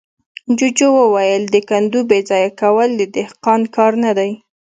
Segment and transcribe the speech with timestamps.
[0.57, 4.31] جوجو وويل: د کندو بېځايه کول د دهقان کار نه دی.